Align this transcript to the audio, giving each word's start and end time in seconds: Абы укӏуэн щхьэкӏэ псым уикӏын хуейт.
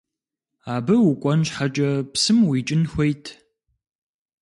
Абы 0.73 0.95
укӏуэн 1.09 1.41
щхьэкӏэ 1.47 1.89
псым 2.11 2.39
уикӏын 2.49 2.83
хуейт. 2.91 3.25